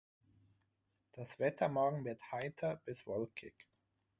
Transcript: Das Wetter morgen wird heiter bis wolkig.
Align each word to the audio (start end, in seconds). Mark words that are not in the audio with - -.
Das 1.11 1.37
Wetter 1.37 1.67
morgen 1.69 2.05
wird 2.05 2.31
heiter 2.31 2.77
bis 2.85 3.05
wolkig. 3.05 3.53